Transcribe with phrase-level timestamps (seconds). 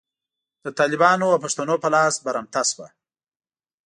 [0.61, 2.87] په طالبانو او پښتنو په لاس برمته شوه.